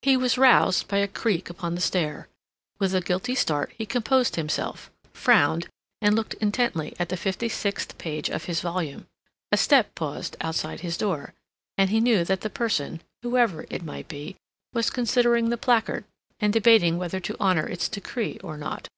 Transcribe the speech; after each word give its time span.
He 0.00 0.16
was 0.16 0.38
roused 0.38 0.88
by 0.88 0.96
a 0.96 1.06
creak 1.06 1.50
upon 1.50 1.74
the 1.74 1.82
stair. 1.82 2.28
With 2.78 2.94
a 2.94 3.02
guilty 3.02 3.34
start 3.34 3.74
he 3.76 3.84
composed 3.84 4.36
himself, 4.36 4.90
frowned 5.12 5.68
and 6.00 6.16
looked 6.16 6.32
intently 6.40 6.96
at 6.98 7.10
the 7.10 7.16
fifty 7.18 7.50
sixth 7.50 7.98
page 7.98 8.30
of 8.30 8.44
his 8.44 8.62
volume. 8.62 9.06
A 9.52 9.58
step 9.58 9.94
paused 9.94 10.34
outside 10.40 10.80
his 10.80 10.96
door, 10.96 11.34
and 11.76 11.90
he 11.90 12.00
knew 12.00 12.24
that 12.24 12.40
the 12.40 12.48
person, 12.48 13.02
whoever 13.22 13.66
it 13.68 13.84
might 13.84 14.08
be, 14.08 14.36
was 14.72 14.88
considering 14.88 15.50
the 15.50 15.58
placard, 15.58 16.06
and 16.38 16.54
debating 16.54 16.96
whether 16.96 17.20
to 17.20 17.36
honor 17.38 17.66
its 17.68 17.86
decree 17.86 18.38
or 18.42 18.56
not. 18.56 18.88